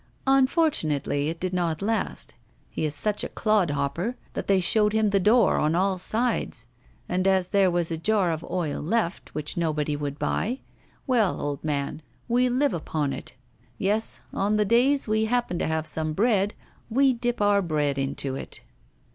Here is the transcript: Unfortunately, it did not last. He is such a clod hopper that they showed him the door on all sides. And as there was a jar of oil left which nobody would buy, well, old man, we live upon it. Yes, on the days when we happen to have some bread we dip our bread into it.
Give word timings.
Unfortunately, 0.25 1.29
it 1.29 1.39
did 1.39 1.53
not 1.53 1.79
last. 1.79 2.33
He 2.71 2.85
is 2.87 2.95
such 2.95 3.23
a 3.23 3.29
clod 3.29 3.69
hopper 3.69 4.15
that 4.33 4.47
they 4.47 4.59
showed 4.59 4.93
him 4.93 5.11
the 5.11 5.19
door 5.19 5.57
on 5.57 5.75
all 5.75 5.99
sides. 5.99 6.65
And 7.07 7.27
as 7.27 7.49
there 7.49 7.69
was 7.69 7.91
a 7.91 7.99
jar 7.99 8.31
of 8.31 8.43
oil 8.49 8.81
left 8.81 9.35
which 9.35 9.57
nobody 9.57 9.95
would 9.95 10.17
buy, 10.17 10.61
well, 11.05 11.39
old 11.39 11.63
man, 11.63 12.01
we 12.27 12.49
live 12.49 12.73
upon 12.73 13.13
it. 13.13 13.35
Yes, 13.77 14.21
on 14.33 14.57
the 14.57 14.65
days 14.65 15.07
when 15.07 15.19
we 15.19 15.25
happen 15.25 15.59
to 15.59 15.67
have 15.67 15.85
some 15.85 16.13
bread 16.13 16.55
we 16.89 17.13
dip 17.13 17.39
our 17.39 17.61
bread 17.61 17.99
into 17.99 18.33
it. 18.33 18.61